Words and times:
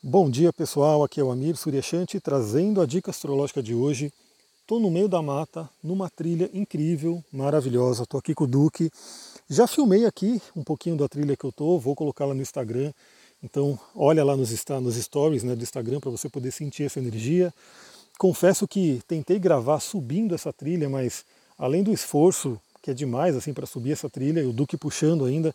Bom 0.00 0.30
dia 0.30 0.52
pessoal, 0.52 1.02
aqui 1.02 1.20
é 1.20 1.24
o 1.24 1.30
Amir 1.32 1.56
Suryashanti 1.56 2.20
trazendo 2.20 2.80
a 2.80 2.86
dica 2.86 3.10
astrológica 3.10 3.60
de 3.60 3.74
hoje. 3.74 4.12
Estou 4.60 4.78
no 4.78 4.92
meio 4.92 5.08
da 5.08 5.20
mata, 5.20 5.68
numa 5.82 6.08
trilha 6.08 6.48
incrível, 6.54 7.20
maravilhosa. 7.32 8.04
Estou 8.04 8.16
aqui 8.16 8.32
com 8.32 8.44
o 8.44 8.46
Duque. 8.46 8.92
Já 9.50 9.66
filmei 9.66 10.06
aqui 10.06 10.40
um 10.54 10.62
pouquinho 10.62 10.96
da 10.96 11.08
trilha 11.08 11.36
que 11.36 11.44
eu 11.44 11.50
estou, 11.50 11.80
vou 11.80 11.96
colocá-la 11.96 12.32
no 12.32 12.40
Instagram. 12.40 12.92
Então 13.42 13.76
olha 13.92 14.24
lá 14.24 14.36
nos, 14.36 14.50
nos 14.80 14.94
stories 14.94 15.42
né, 15.42 15.56
do 15.56 15.64
Instagram 15.64 15.98
para 15.98 16.12
você 16.12 16.28
poder 16.28 16.52
sentir 16.52 16.84
essa 16.84 17.00
energia. 17.00 17.52
Confesso 18.18 18.68
que 18.68 19.02
tentei 19.08 19.40
gravar 19.40 19.80
subindo 19.80 20.32
essa 20.32 20.52
trilha, 20.52 20.88
mas 20.88 21.24
além 21.58 21.82
do 21.82 21.92
esforço, 21.92 22.56
que 22.80 22.92
é 22.92 22.94
demais 22.94 23.34
assim 23.34 23.52
para 23.52 23.66
subir 23.66 23.94
essa 23.94 24.08
trilha, 24.08 24.42
e 24.42 24.46
o 24.46 24.52
Duque 24.52 24.76
puxando 24.76 25.24
ainda, 25.24 25.52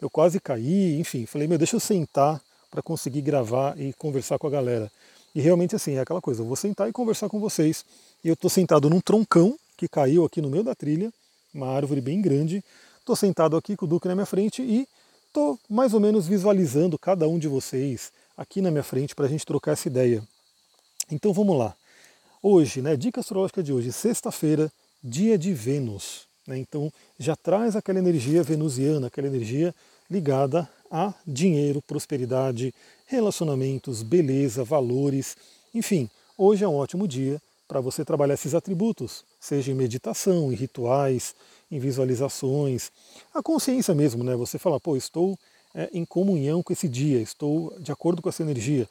eu 0.00 0.08
quase 0.08 0.40
caí, 0.40 0.98
enfim, 0.98 1.26
falei, 1.26 1.46
meu, 1.46 1.58
deixa 1.58 1.76
eu 1.76 1.80
sentar 1.80 2.40
para 2.72 2.82
conseguir 2.82 3.20
gravar 3.20 3.78
e 3.78 3.92
conversar 3.92 4.38
com 4.38 4.46
a 4.46 4.50
galera. 4.50 4.90
E 5.34 5.42
realmente 5.42 5.76
assim, 5.76 5.92
é 5.92 6.00
aquela 6.00 6.22
coisa, 6.22 6.40
eu 6.40 6.46
vou 6.46 6.56
sentar 6.56 6.88
e 6.88 6.92
conversar 6.92 7.28
com 7.28 7.38
vocês. 7.38 7.84
E 8.24 8.28
eu 8.28 8.32
estou 8.32 8.48
sentado 8.48 8.88
num 8.88 8.98
troncão 8.98 9.58
que 9.76 9.86
caiu 9.86 10.24
aqui 10.24 10.40
no 10.40 10.48
meio 10.48 10.64
da 10.64 10.74
trilha, 10.74 11.12
uma 11.54 11.68
árvore 11.68 12.00
bem 12.00 12.22
grande. 12.22 12.64
Estou 12.98 13.14
sentado 13.14 13.58
aqui 13.58 13.76
com 13.76 13.84
o 13.84 13.88
Duque 13.88 14.08
na 14.08 14.14
minha 14.14 14.24
frente 14.24 14.62
e 14.62 14.88
estou 15.26 15.60
mais 15.68 15.92
ou 15.92 16.00
menos 16.00 16.26
visualizando 16.26 16.98
cada 16.98 17.28
um 17.28 17.38
de 17.38 17.46
vocês 17.46 18.10
aqui 18.36 18.62
na 18.62 18.70
minha 18.70 18.82
frente 18.82 19.14
para 19.14 19.26
a 19.26 19.28
gente 19.28 19.44
trocar 19.44 19.72
essa 19.72 19.88
ideia. 19.88 20.22
Então 21.10 21.30
vamos 21.32 21.58
lá. 21.58 21.76
Hoje, 22.42 22.80
né, 22.80 22.96
dica 22.96 23.20
astrológica 23.20 23.62
de 23.62 23.70
hoje, 23.70 23.92
sexta-feira, 23.92 24.72
dia 25.04 25.36
de 25.36 25.52
Vênus. 25.52 26.26
Né, 26.46 26.56
então 26.56 26.90
já 27.18 27.36
traz 27.36 27.76
aquela 27.76 27.98
energia 27.98 28.42
venusiana, 28.42 29.08
aquela 29.08 29.26
energia 29.26 29.74
ligada 30.10 30.68
a 30.92 31.14
dinheiro, 31.26 31.80
prosperidade, 31.80 32.74
relacionamentos, 33.06 34.02
beleza, 34.02 34.62
valores. 34.62 35.38
Enfim, 35.74 36.10
hoje 36.36 36.64
é 36.64 36.68
um 36.68 36.74
ótimo 36.76 37.08
dia 37.08 37.40
para 37.66 37.80
você 37.80 38.04
trabalhar 38.04 38.34
esses 38.34 38.54
atributos, 38.54 39.24
seja 39.40 39.72
em 39.72 39.74
meditação, 39.74 40.52
em 40.52 40.54
rituais, 40.54 41.34
em 41.70 41.78
visualizações. 41.78 42.92
A 43.32 43.42
consciência 43.42 43.94
mesmo, 43.94 44.22
né? 44.22 44.36
Você 44.36 44.58
fala, 44.58 44.78
pô, 44.78 44.94
estou 44.94 45.38
é, 45.74 45.88
em 45.94 46.04
comunhão 46.04 46.62
com 46.62 46.74
esse 46.74 46.86
dia, 46.86 47.18
estou 47.22 47.74
de 47.80 47.90
acordo 47.90 48.20
com 48.20 48.28
essa 48.28 48.42
energia. 48.42 48.86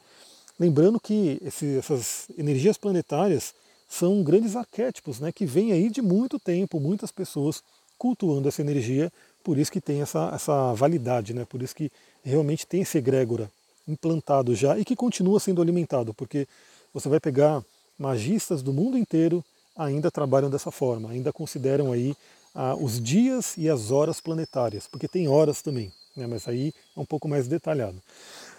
Lembrando 0.58 0.98
que 0.98 1.38
esse, 1.40 1.78
essas 1.78 2.26
energias 2.36 2.76
planetárias 2.76 3.54
são 3.88 4.24
grandes 4.24 4.56
arquétipos, 4.56 5.20
né? 5.20 5.30
Que 5.30 5.46
vêm 5.46 5.70
aí 5.70 5.88
de 5.88 6.02
muito 6.02 6.40
tempo, 6.40 6.80
muitas 6.80 7.12
pessoas 7.12 7.62
cultuando 7.96 8.48
essa 8.48 8.60
energia 8.60 9.12
por 9.42 9.58
isso 9.58 9.72
que 9.72 9.80
tem 9.80 10.02
essa, 10.02 10.30
essa 10.34 10.72
validade, 10.74 11.34
né? 11.34 11.44
por 11.44 11.62
isso 11.62 11.74
que 11.74 11.90
realmente 12.22 12.66
tem 12.66 12.82
esse 12.82 12.98
egrégora 12.98 13.50
implantado 13.86 14.54
já 14.54 14.78
e 14.78 14.84
que 14.84 14.94
continua 14.94 15.40
sendo 15.40 15.60
alimentado, 15.60 16.14
porque 16.14 16.46
você 16.94 17.08
vai 17.08 17.18
pegar 17.18 17.64
magistas 17.98 18.62
do 18.62 18.72
mundo 18.72 18.96
inteiro 18.96 19.44
ainda 19.76 20.10
trabalham 20.10 20.50
dessa 20.50 20.70
forma, 20.70 21.10
ainda 21.10 21.32
consideram 21.32 21.92
aí 21.92 22.14
ah, 22.54 22.74
os 22.74 23.00
dias 23.00 23.56
e 23.56 23.68
as 23.68 23.90
horas 23.90 24.20
planetárias, 24.20 24.86
porque 24.86 25.08
tem 25.08 25.28
horas 25.28 25.62
também, 25.62 25.90
né? 26.16 26.26
mas 26.26 26.46
aí 26.46 26.72
é 26.96 27.00
um 27.00 27.06
pouco 27.06 27.28
mais 27.28 27.48
detalhado. 27.48 28.00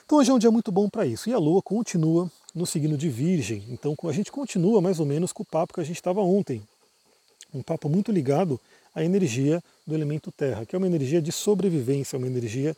Então 0.06 0.18
hoje 0.18 0.32
é 0.32 0.34
um 0.34 0.40
dia 0.40 0.52
muito 0.52 0.72
bom 0.72 0.90
para 0.90 1.06
isso. 1.06 1.30
E 1.30 1.34
a 1.34 1.38
Lua 1.38 1.62
continua 1.62 2.30
no 2.54 2.66
signo 2.66 2.98
de 2.98 3.10
Virgem. 3.10 3.64
Então 3.70 3.96
a 4.04 4.12
gente 4.12 4.32
continua 4.32 4.82
mais 4.82 5.00
ou 5.00 5.06
menos 5.06 5.32
com 5.32 5.44
o 5.44 5.46
papo 5.46 5.74
que 5.74 5.80
a 5.80 5.84
gente 5.84 5.96
estava 5.96 6.22
ontem. 6.22 6.62
Um 7.54 7.62
papo 7.62 7.88
muito 7.88 8.12
ligado 8.12 8.60
a 8.94 9.04
energia 9.04 9.64
do 9.86 9.94
elemento 9.96 10.32
terra, 10.32 10.66
que 10.66 10.76
é 10.76 10.78
uma 10.78 10.88
energia 10.88 11.22
de 11.22 11.32
sobrevivência, 11.32 12.18
uma 12.18 12.28
energia 12.28 12.76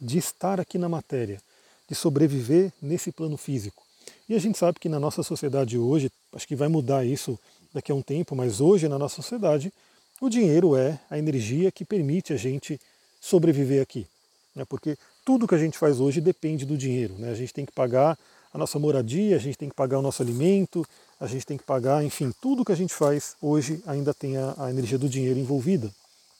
de 0.00 0.18
estar 0.18 0.60
aqui 0.60 0.78
na 0.78 0.88
matéria, 0.88 1.40
de 1.88 1.94
sobreviver 1.94 2.72
nesse 2.80 3.10
plano 3.10 3.36
físico. 3.36 3.82
E 4.28 4.34
a 4.34 4.38
gente 4.38 4.58
sabe 4.58 4.78
que 4.78 4.88
na 4.88 5.00
nossa 5.00 5.22
sociedade 5.22 5.78
hoje, 5.78 6.10
acho 6.32 6.46
que 6.46 6.56
vai 6.56 6.68
mudar 6.68 7.04
isso 7.04 7.38
daqui 7.72 7.92
a 7.92 7.94
um 7.94 8.02
tempo, 8.02 8.34
mas 8.34 8.60
hoje 8.60 8.88
na 8.88 8.98
nossa 8.98 9.16
sociedade, 9.16 9.72
o 10.20 10.28
dinheiro 10.28 10.76
é 10.76 10.98
a 11.10 11.18
energia 11.18 11.70
que 11.72 11.84
permite 11.84 12.32
a 12.32 12.36
gente 12.36 12.80
sobreviver 13.20 13.82
aqui. 13.82 14.06
Né? 14.54 14.64
Porque 14.64 14.96
tudo 15.24 15.48
que 15.48 15.54
a 15.54 15.58
gente 15.58 15.76
faz 15.76 16.00
hoje 16.00 16.20
depende 16.20 16.64
do 16.64 16.76
dinheiro. 16.76 17.14
Né? 17.18 17.30
A 17.30 17.34
gente 17.34 17.52
tem 17.52 17.66
que 17.66 17.72
pagar 17.72 18.18
a 18.52 18.58
nossa 18.58 18.78
moradia, 18.78 19.34
a 19.34 19.38
gente 19.38 19.58
tem 19.58 19.68
que 19.68 19.74
pagar 19.74 19.98
o 19.98 20.02
nosso 20.02 20.22
alimento, 20.22 20.86
a 21.24 21.26
gente 21.26 21.46
tem 21.46 21.56
que 21.56 21.64
pagar, 21.64 22.04
enfim, 22.04 22.32
tudo 22.40 22.64
que 22.64 22.72
a 22.72 22.76
gente 22.76 22.92
faz 22.92 23.34
hoje 23.40 23.82
ainda 23.86 24.12
tem 24.12 24.36
a, 24.36 24.54
a 24.58 24.70
energia 24.70 24.98
do 24.98 25.08
dinheiro 25.08 25.38
envolvida. 25.38 25.90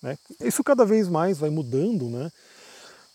Né? 0.02 0.18
Isso 0.40 0.62
cada 0.62 0.84
vez 0.84 1.08
mais 1.08 1.38
vai 1.38 1.48
mudando, 1.48 2.08
né? 2.10 2.30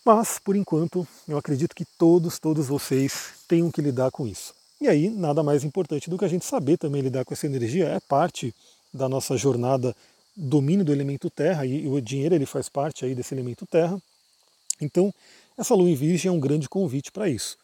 mas 0.04 0.38
por 0.38 0.56
enquanto 0.56 1.06
eu 1.28 1.38
acredito 1.38 1.74
que 1.74 1.84
todos, 1.84 2.38
todos 2.38 2.66
vocês 2.66 3.34
tenham 3.46 3.70
que 3.70 3.80
lidar 3.80 4.10
com 4.10 4.26
isso. 4.26 4.52
E 4.80 4.88
aí, 4.88 5.08
nada 5.10 5.42
mais 5.42 5.62
importante 5.62 6.10
do 6.10 6.18
que 6.18 6.24
a 6.24 6.28
gente 6.28 6.44
saber 6.44 6.76
também 6.76 7.02
lidar 7.02 7.24
com 7.24 7.34
essa 7.34 7.46
energia, 7.46 7.86
é 7.86 8.00
parte 8.00 8.54
da 8.92 9.08
nossa 9.08 9.36
jornada 9.36 9.94
domínio 10.34 10.84
do 10.84 10.92
elemento 10.92 11.30
terra, 11.30 11.66
e 11.66 11.86
o 11.86 12.00
dinheiro 12.00 12.34
ele 12.34 12.46
faz 12.46 12.68
parte 12.68 13.04
aí 13.04 13.14
desse 13.14 13.34
elemento 13.34 13.66
terra. 13.66 14.00
Então, 14.80 15.12
essa 15.56 15.74
lua 15.74 15.90
em 15.90 15.94
virgem 15.94 16.30
é 16.30 16.32
um 16.32 16.40
grande 16.40 16.68
convite 16.68 17.12
para 17.12 17.28
isso. 17.28 17.58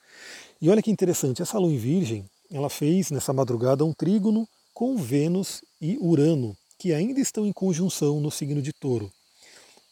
E 0.61 0.69
olha 0.69 0.83
que 0.83 0.91
interessante, 0.91 1.43
essa 1.43 1.59
lua 1.59 1.73
em 1.73 1.79
virgem, 1.79 2.29
ela 2.51 2.69
fez 2.69 3.11
nessa 3.11 3.33
madrugada 3.33 3.85
um 3.85 3.93
trígono 3.93 4.49
com 4.73 4.97
Vênus 4.97 5.63
e 5.81 5.97
Urano, 5.99 6.57
que 6.79 6.93
ainda 6.93 7.21
estão 7.21 7.47
em 7.47 7.53
conjunção 7.53 8.21
no 8.21 8.31
signo 8.31 8.61
de 8.61 8.73
Touro. 8.73 9.11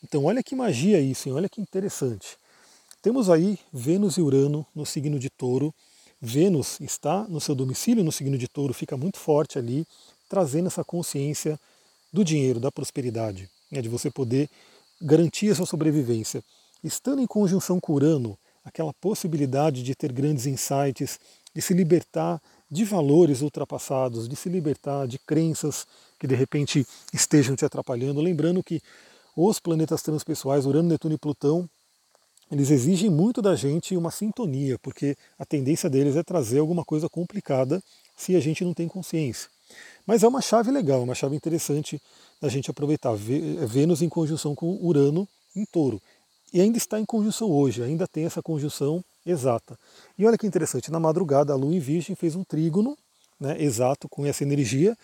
Então, 0.03 0.25
olha 0.25 0.43
que 0.43 0.55
magia 0.55 1.01
isso, 1.01 1.29
hein? 1.29 1.35
olha 1.35 1.49
que 1.49 1.61
interessante. 1.61 2.37
Temos 3.01 3.31
aí 3.31 3.59
Vênus 3.73 4.17
e 4.17 4.21
Urano 4.21 4.67
no 4.75 4.85
signo 4.85 5.19
de 5.19 5.31
Touro. 5.31 5.75
Vênus 6.21 6.79
está 6.81 7.27
no 7.29 7.41
seu 7.41 7.55
domicílio 7.55 8.05
no 8.05 8.13
signo 8.13 8.37
de 8.37 8.49
Touro, 8.49 8.75
fica 8.75 8.97
muito 8.97 9.19
forte 9.19 9.59
ali, 9.59 9.87
trazendo 10.29 10.67
essa 10.67 10.85
consciência 10.85 11.59
do 12.13 12.25
dinheiro, 12.25 12.61
da 12.61 12.71
prosperidade, 12.71 13.49
né? 13.71 13.81
de 13.83 13.89
você 13.89 14.11
poder 14.11 14.49
garantir 15.01 15.51
a 15.51 15.55
sua 15.55 15.67
sobrevivência. 15.67 16.43
Estando 16.83 17.21
em 17.21 17.27
conjunção 17.27 17.81
com 17.81 17.95
Urano, 17.95 18.39
aquela 18.65 18.93
possibilidade 18.95 19.83
de 19.83 19.95
ter 19.95 20.13
grandes 20.13 20.47
insights, 20.47 21.19
de 21.55 21.63
se 21.63 21.73
libertar 21.73 22.41
de 22.71 22.85
valores 22.85 23.41
ultrapassados, 23.41 24.29
de 24.29 24.35
se 24.35 24.49
libertar 24.49 25.07
de 25.07 25.19
crenças 25.19 25.87
que 26.19 26.27
de 26.27 26.35
repente 26.35 26.87
estejam 27.13 27.55
te 27.55 27.65
atrapalhando. 27.65 28.21
Lembrando 28.21 28.63
que 28.63 28.81
os 29.37 29.61
planetas 29.61 30.03
transpessoais, 30.03 30.67
Urano, 30.67 30.89
Netuno 30.89 31.15
e 31.15 31.19
Plutão, 31.19 31.69
eles 32.51 32.71
exigem 32.71 33.11
muito 33.11 33.41
da 33.41 33.55
gente 33.55 33.97
uma 33.97 34.11
sintonia, 34.11 34.79
porque 34.81 35.17
a 35.39 35.45
tendência 35.45 35.89
deles 35.89 36.17
é 36.17 36.23
trazer 36.23 36.59
alguma 36.59 36.85
coisa 36.85 37.09
complicada 37.09 37.83
se 38.17 38.37
a 38.37 38.41
gente 38.41 38.65
não 38.65 38.75
tem 38.75 38.87
consciência. 38.87 39.49
Mas 40.07 40.23
é 40.23 40.29
uma 40.29 40.43
chave 40.43 40.71
legal, 40.71 41.03
uma 41.03 41.15
chave 41.15 41.35
interessante 41.35 42.01
da 42.41 42.49
gente 42.49 42.71
aproveitar. 42.71 43.15
Vênus 43.15 44.03
em 44.03 44.09
conjunção 44.09 44.55
com 44.55 44.79
Urano 44.81 45.27
em 45.57 45.65
touro. 45.65 46.01
E 46.53 46.61
ainda 46.61 46.79
está 46.79 47.01
em 47.01 47.05
conjunção 47.05 47.51
hoje, 47.51 47.83
ainda 47.83 48.07
tem 48.07 48.25
essa 48.25 48.43
conjunção 48.43 49.05
exata. 49.25 49.79
E 50.19 50.27
olha 50.27 50.39
que 50.39 50.47
interessante, 50.47 50.91
na 50.91 51.01
madrugada 51.01 51.53
a 51.53 51.57
Lua 51.57 51.75
em 51.75 51.81
Virgem 51.81 52.15
fez 52.15 52.35
um 52.35 52.45
trígono 52.45 52.97
né, 53.39 53.61
exato 53.63 54.09
com 54.09 54.25
essa 54.25 54.43
energia, 54.43 54.97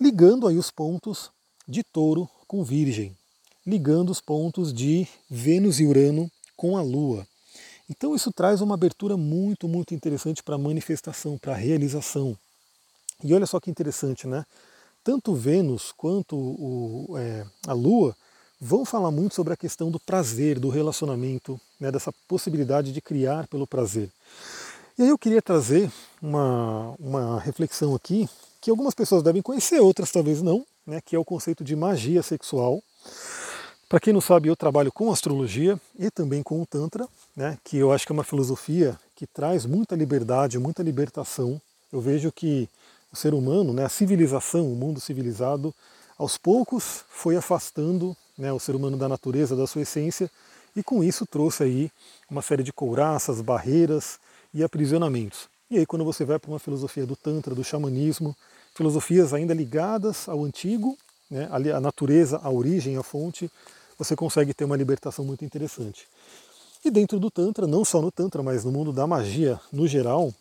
ligando 0.00 0.46
aí 0.46 0.56
os 0.56 0.70
pontos 0.70 1.30
de 1.66 1.82
Touro 1.82 2.28
com 2.46 2.62
Virgem, 2.62 3.16
ligando 3.66 4.10
os 4.10 4.20
pontos 4.20 4.72
de 4.72 5.06
Vênus 5.30 5.80
e 5.80 5.86
Urano 5.86 6.30
com 6.56 6.76
a 6.76 6.82
Lua. 6.82 7.26
Então 7.88 8.14
isso 8.14 8.32
traz 8.32 8.60
uma 8.60 8.74
abertura 8.74 9.16
muito, 9.16 9.68
muito 9.68 9.94
interessante 9.94 10.42
para 10.42 10.54
a 10.54 10.58
manifestação, 10.58 11.38
para 11.38 11.52
a 11.52 11.56
realização. 11.56 12.36
E 13.22 13.32
olha 13.34 13.46
só 13.46 13.60
que 13.60 13.70
interessante, 13.70 14.26
né? 14.26 14.44
Tanto 15.02 15.34
Vênus 15.34 15.92
quanto 15.92 16.36
o, 16.36 17.18
é, 17.18 17.46
a 17.66 17.72
Lua 17.72 18.16
vão 18.64 18.82
falar 18.82 19.10
muito 19.10 19.34
sobre 19.34 19.52
a 19.52 19.56
questão 19.56 19.90
do 19.90 20.00
prazer, 20.00 20.58
do 20.58 20.70
relacionamento, 20.70 21.60
né, 21.78 21.92
dessa 21.92 22.10
possibilidade 22.26 22.94
de 22.94 23.00
criar 23.02 23.46
pelo 23.46 23.66
prazer. 23.66 24.08
E 24.98 25.02
aí 25.02 25.08
eu 25.10 25.18
queria 25.18 25.42
trazer 25.42 25.92
uma, 26.22 26.94
uma 26.98 27.38
reflexão 27.40 27.94
aqui 27.94 28.26
que 28.62 28.70
algumas 28.70 28.94
pessoas 28.94 29.22
devem 29.22 29.42
conhecer, 29.42 29.80
outras 29.80 30.10
talvez 30.10 30.40
não, 30.40 30.64
né, 30.86 30.98
que 31.04 31.14
é 31.14 31.18
o 31.18 31.24
conceito 31.24 31.62
de 31.62 31.76
magia 31.76 32.22
sexual. 32.22 32.82
Para 33.86 34.00
quem 34.00 34.14
não 34.14 34.20
sabe, 34.22 34.48
eu 34.48 34.56
trabalho 34.56 34.90
com 34.90 35.12
astrologia 35.12 35.78
e 35.98 36.10
também 36.10 36.42
com 36.42 36.62
o 36.62 36.64
Tantra, 36.64 37.06
né, 37.36 37.58
que 37.62 37.76
eu 37.76 37.92
acho 37.92 38.06
que 38.06 38.12
é 38.12 38.14
uma 38.14 38.24
filosofia 38.24 38.98
que 39.14 39.26
traz 39.26 39.66
muita 39.66 39.94
liberdade, 39.94 40.58
muita 40.58 40.82
libertação. 40.82 41.60
Eu 41.92 42.00
vejo 42.00 42.32
que 42.32 42.66
o 43.12 43.16
ser 43.16 43.34
humano, 43.34 43.74
né, 43.74 43.84
a 43.84 43.90
civilização, 43.90 44.72
o 44.72 44.74
mundo 44.74 45.02
civilizado, 45.02 45.74
aos 46.16 46.38
poucos 46.38 47.04
foi 47.10 47.36
afastando 47.36 48.16
né, 48.36 48.52
o 48.52 48.58
ser 48.58 48.74
humano 48.74 48.96
da 48.96 49.08
natureza, 49.08 49.56
da 49.56 49.66
sua 49.66 49.82
essência, 49.82 50.30
e 50.76 50.82
com 50.82 51.04
isso 51.04 51.24
trouxe 51.24 51.62
aí 51.62 51.90
uma 52.30 52.42
série 52.42 52.62
de 52.62 52.72
couraças, 52.72 53.40
barreiras 53.40 54.18
e 54.52 54.62
aprisionamentos. 54.62 55.48
E 55.70 55.78
aí 55.78 55.86
quando 55.86 56.04
você 56.04 56.24
vai 56.24 56.38
para 56.38 56.50
uma 56.50 56.58
filosofia 56.58 57.06
do 57.06 57.16
Tantra, 57.16 57.54
do 57.54 57.64
xamanismo, 57.64 58.36
filosofias 58.74 59.32
ainda 59.32 59.54
ligadas 59.54 60.28
ao 60.28 60.44
antigo, 60.44 60.96
né, 61.30 61.48
à 61.50 61.80
natureza, 61.80 62.38
à 62.42 62.50
origem, 62.50 62.96
à 62.96 63.02
fonte, 63.02 63.50
você 63.98 64.16
consegue 64.16 64.52
ter 64.52 64.64
uma 64.64 64.76
libertação 64.76 65.24
muito 65.24 65.44
interessante. 65.44 66.06
E 66.84 66.90
dentro 66.90 67.18
do 67.18 67.30
Tantra, 67.30 67.66
não 67.66 67.84
só 67.84 68.02
no 68.02 68.12
Tantra, 68.12 68.42
mas 68.42 68.64
no 68.64 68.72
mundo 68.72 68.92
da 68.92 69.06
magia 69.06 69.58
no 69.72 69.86
geral, 69.86 70.34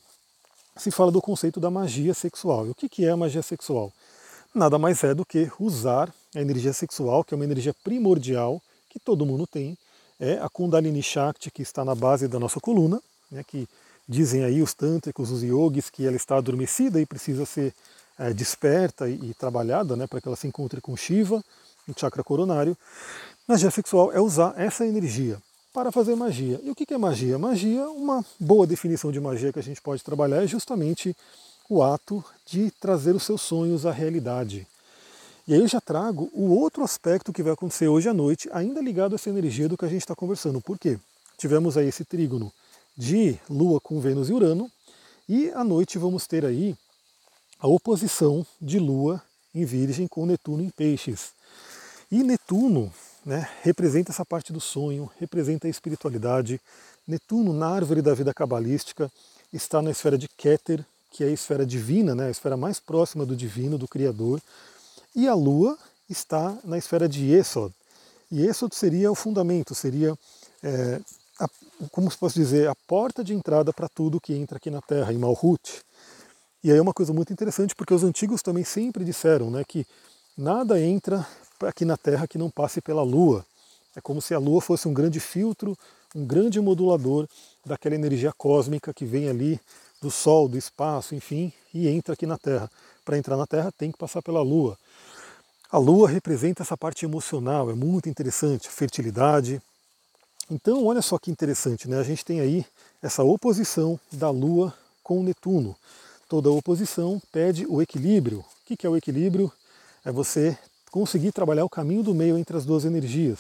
se 0.76 0.92
fala 0.92 1.12
do 1.12 1.22
conceito 1.22 1.60
da 1.60 1.70
magia 1.70 2.14
sexual. 2.14 2.68
E 2.68 2.72
o 2.72 2.76
que 2.76 3.06
é 3.06 3.12
a 3.12 3.18
magia 3.18 3.42
sexual? 3.42 3.94
Nada 4.54 4.78
mais 4.78 5.04
é 5.04 5.16
do 5.16 5.26
que 5.26 5.52
usar 5.60 6.14
a 6.36 6.40
energia 6.40 6.74
sexual, 6.74 7.24
que 7.24 7.34
é 7.34 7.36
uma 7.36 7.44
energia 7.44 7.74
primordial 7.84 8.62
que 8.88 9.00
todo 9.00 9.26
mundo 9.26 9.48
tem, 9.48 9.76
é 10.20 10.34
a 10.34 10.48
Kundalini 10.48 11.02
Shakti, 11.02 11.50
que 11.50 11.64
está 11.64 11.84
na 11.84 11.96
base 11.96 12.28
da 12.28 12.40
nossa 12.40 12.60
coluna, 12.60 13.02
né, 13.32 13.44
que 13.44 13.68
dizem 14.08 14.44
aí 14.44 14.62
os 14.62 14.74
tântricos, 14.74 15.32
os 15.32 15.42
yogis, 15.42 15.90
que 15.90 16.06
ela 16.06 16.16
está 16.16 16.38
adormecida 16.38 17.02
e 17.02 17.06
precisa 17.06 17.46
ser 17.46 17.74
é, 18.20 18.32
desperta 18.32 19.10
e, 19.10 19.32
e 19.32 19.34
trabalhada 19.34 19.96
né, 19.96 20.06
para 20.06 20.22
que 20.22 20.28
ela 20.28 20.38
se 20.38 20.46
encontre 20.46 20.80
com 20.80 20.96
Shiva, 20.96 21.44
no 21.88 21.96
chakra 21.98 22.24
coronário. 22.24 22.78
Magia 23.48 23.72
sexual 23.72 24.12
é 24.12 24.22
usar 24.22 24.54
essa 24.56 24.86
energia 24.86 25.38
para 25.74 25.92
fazer 25.92 26.16
magia. 26.16 26.62
E 26.64 26.70
o 26.70 26.76
que 26.76 26.94
é 26.94 26.98
magia? 26.98 27.40
Magia, 27.40 27.90
uma 27.90 28.24
boa 28.40 28.68
definição 28.68 29.12
de 29.12 29.20
magia 29.20 29.52
que 29.52 29.60
a 29.60 29.64
gente 29.64 29.82
pode 29.82 30.04
trabalhar 30.04 30.44
é 30.44 30.48
justamente 30.48 31.16
o 31.70 31.82
ato 31.82 32.24
de 32.46 32.72
trazer 32.72 33.16
os 33.16 33.24
seus 33.24 33.42
sonhos 33.42 33.86
à 33.86 33.92
realidade. 33.92 34.68
E 35.48 35.54
aí 35.54 35.60
eu 35.60 35.68
já 35.68 35.82
trago 35.82 36.30
o 36.34 36.56
outro 36.56 36.84
aspecto 36.84 37.34
que 37.34 37.44
vai 37.44 37.54
acontecer 37.54 37.88
hoje 37.88 38.08
à 38.08 38.14
noite, 38.14 38.50
ainda 38.54 38.82
ligado 38.82 39.14
a 39.14 39.16
essa 39.16 39.30
energia 39.30 39.68
do 39.68 39.78
que 39.78 39.86
a 39.86 39.90
gente 39.90 40.02
está 40.02 40.16
conversando. 40.16 40.62
Por 40.62 40.80
quê? 40.80 40.98
Tivemos 41.38 41.78
aí 41.78 41.88
esse 41.88 42.06
trígono 42.06 42.52
de 42.96 43.38
Lua 43.50 43.82
com 43.82 44.00
Vênus 44.00 44.30
e 44.30 44.34
Urano, 44.34 44.72
e 45.28 45.50
à 45.52 45.64
noite 45.64 45.98
vamos 45.98 46.28
ter 46.28 46.46
aí 46.46 46.76
a 47.60 47.68
oposição 47.68 48.46
de 48.62 48.80
Lua 48.80 49.22
em 49.54 49.66
Virgem 49.66 50.08
com 50.08 50.26
Netuno 50.26 50.64
em 50.64 50.70
Peixes. 50.70 51.32
E 52.12 52.24
Netuno 52.24 52.94
né, 53.26 53.50
representa 53.62 54.12
essa 54.12 54.26
parte 54.26 54.54
do 54.54 54.60
sonho, 54.60 55.10
representa 55.20 55.68
a 55.68 55.70
espiritualidade. 55.70 56.60
Netuno, 57.08 57.54
na 57.54 57.68
árvore 57.68 58.02
da 58.02 58.14
vida 58.14 58.34
cabalística, 58.34 59.12
está 59.52 59.82
na 59.82 59.92
esfera 59.92 60.18
de 60.18 60.28
Keter, 60.28 60.86
que 61.14 61.24
é 61.24 61.28
a 61.28 61.32
esfera 61.32 61.64
divina, 61.64 62.16
né, 62.16 62.28
a 62.28 62.32
esfera 62.32 62.58
mais 62.58 62.80
próxima 62.80 63.24
do 63.24 63.36
divino, 63.36 63.78
do 63.78 63.88
Criador. 63.88 64.42
E 65.16 65.28
a 65.28 65.36
Lua 65.36 65.78
está 66.10 66.58
na 66.64 66.76
esfera 66.76 67.08
de 67.08 67.24
Yesod. 67.24 67.72
E 68.32 68.42
Yesod 68.42 68.76
seria 68.76 69.12
o 69.12 69.16
fundamento, 69.16 69.76
seria, 69.76 70.18
é, 70.64 71.00
a, 71.40 71.48
como 71.92 72.10
se 72.10 72.18
posso 72.18 72.34
dizer, 72.34 72.68
a 72.68 72.74
porta 72.88 73.24
de 73.24 73.32
entrada 73.32 73.72
para 73.72 73.88
tudo 73.88 74.20
que 74.20 74.34
entra 74.34 74.58
aqui 74.58 74.72
na 74.72 74.82
Terra, 74.82 75.14
em 75.14 75.18
Malhut. 75.20 75.84
E 76.64 76.72
aí 76.72 76.78
é 76.78 76.82
uma 76.82 76.94
coisa 76.94 77.14
muito 77.14 77.32
interessante, 77.32 77.76
porque 77.76 77.94
os 77.94 78.04
antigos 78.04 78.42
também 78.42 78.64
sempre 78.64 79.06
disseram 79.06 79.52
né, 79.52 79.64
que 79.64 79.86
nada 80.36 80.82
entra 80.82 81.28
aqui 81.62 81.86
na 81.86 81.96
Terra 81.96 82.28
que 82.28 82.40
não 82.40 82.50
passe 82.50 82.82
pela 82.82 83.04
Lua. 83.04 83.46
É 83.96 84.02
como 84.02 84.20
se 84.20 84.34
a 84.34 84.40
Lua 84.40 84.62
fosse 84.62 84.88
um 84.88 84.94
grande 84.94 85.20
filtro, 85.20 85.78
um 86.16 86.26
grande 86.26 86.60
modulador 86.60 87.28
daquela 87.64 87.94
energia 87.94 88.34
cósmica 88.36 88.92
que 88.92 89.06
vem 89.06 89.30
ali 89.30 89.60
do 90.04 90.12
Sol, 90.12 90.50
do 90.50 90.58
espaço, 90.58 91.16
enfim, 91.16 91.52
e 91.74 91.88
entra 91.88 92.14
aqui 92.14 92.26
na 92.26 92.38
Terra. 92.38 92.70
Para 93.06 93.18
entrar 93.18 93.38
na 93.38 93.48
Terra 93.48 93.72
tem 93.72 93.90
que 93.90 93.98
passar 93.98 94.22
pela 94.22 94.42
Lua. 94.42 94.78
A 95.72 95.78
Lua 95.78 96.10
representa 96.10 96.62
essa 96.62 96.78
parte 96.78 97.06
emocional, 97.06 97.72
é 97.72 97.74
muito 97.74 98.10
interessante, 98.10 98.70
fertilidade. 98.70 99.62
Então, 100.52 100.86
olha 100.86 101.02
só 101.02 101.18
que 101.18 101.32
interessante, 101.32 101.90
né? 101.90 101.98
A 101.98 102.04
gente 102.04 102.26
tem 102.26 102.42
aí 102.42 102.66
essa 103.02 103.24
oposição 103.24 103.98
da 104.12 104.30
Lua 104.30 104.74
com 105.02 105.24
Netuno. 105.24 105.76
Toda 106.28 106.52
oposição 106.52 107.22
pede 107.32 107.66
o 107.68 107.82
equilíbrio. 107.82 108.40
O 108.40 108.76
que 108.76 108.86
é 108.86 108.90
o 108.90 108.98
equilíbrio? 108.98 109.52
É 110.04 110.12
você 110.12 110.58
conseguir 110.92 111.32
trabalhar 111.32 111.64
o 111.64 111.70
caminho 111.70 112.04
do 112.04 112.14
meio 112.14 112.38
entre 112.38 112.58
as 112.58 112.66
duas 112.66 112.84
energias. 112.84 113.40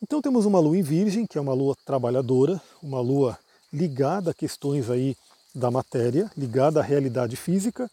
Então 0.00 0.22
temos 0.22 0.46
uma 0.46 0.60
lua 0.60 0.78
em 0.78 0.82
virgem, 0.82 1.26
que 1.26 1.36
é 1.36 1.40
uma 1.40 1.52
lua 1.52 1.76
trabalhadora, 1.84 2.60
uma 2.80 3.00
lua 3.00 3.38
ligada 3.72 4.30
a 4.30 4.34
questões 4.34 4.88
aí 4.88 5.16
da 5.54 5.70
matéria, 5.70 6.30
ligada 6.36 6.80
à 6.80 6.82
realidade 6.82 7.36
física, 7.36 7.90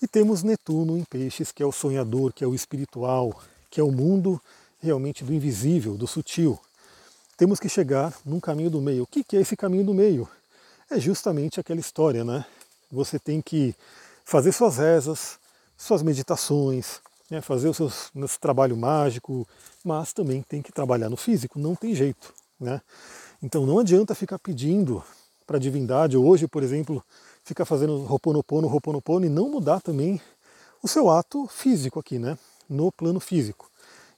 e 0.00 0.06
temos 0.06 0.42
Netuno 0.42 0.96
em 0.96 1.04
peixes, 1.04 1.50
que 1.50 1.62
é 1.62 1.66
o 1.66 1.72
sonhador, 1.72 2.32
que 2.32 2.44
é 2.44 2.46
o 2.46 2.54
espiritual, 2.54 3.40
que 3.70 3.80
é 3.80 3.84
o 3.84 3.90
mundo 3.90 4.40
realmente 4.80 5.24
do 5.24 5.32
invisível, 5.32 5.96
do 5.96 6.06
sutil. 6.06 6.58
Temos 7.36 7.58
que 7.58 7.68
chegar 7.68 8.16
num 8.24 8.40
caminho 8.40 8.70
do 8.70 8.80
meio. 8.80 9.02
O 9.02 9.06
que 9.06 9.36
é 9.36 9.40
esse 9.40 9.56
caminho 9.56 9.84
do 9.84 9.94
meio? 9.94 10.28
É 10.90 10.98
justamente 10.98 11.60
aquela 11.60 11.80
história, 11.80 12.24
né? 12.24 12.44
Você 12.90 13.18
tem 13.18 13.42
que 13.42 13.74
fazer 14.24 14.52
suas 14.52 14.78
rezas, 14.78 15.38
suas 15.76 16.02
meditações, 16.02 17.00
né, 17.30 17.40
fazer 17.40 17.68
o 17.68 17.74
seu, 17.74 17.90
trabalho 18.40 18.76
mágico, 18.76 19.46
mas 19.84 20.12
também 20.12 20.42
tem 20.42 20.62
que 20.62 20.72
trabalhar 20.72 21.08
no 21.08 21.16
físico, 21.16 21.58
não 21.58 21.74
tem 21.74 21.94
jeito. 21.94 22.32
Né? 22.58 22.80
Então 23.42 23.64
não 23.64 23.78
adianta 23.78 24.14
ficar 24.14 24.38
pedindo 24.38 25.02
para 25.48 25.56
a 25.56 25.60
divindade, 25.60 26.14
hoje, 26.14 26.46
por 26.46 26.62
exemplo, 26.62 27.02
ficar 27.42 27.64
fazendo 27.64 28.04
roponopono, 28.04 28.68
roponopono 28.68 29.24
e 29.24 29.30
não 29.30 29.48
mudar 29.48 29.80
também 29.80 30.20
o 30.82 30.86
seu 30.86 31.08
ato 31.08 31.46
físico 31.48 31.98
aqui, 31.98 32.18
né? 32.18 32.36
no 32.68 32.92
plano 32.92 33.18
físico. 33.18 33.70